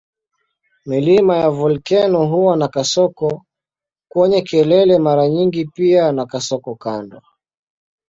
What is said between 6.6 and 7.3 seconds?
kando.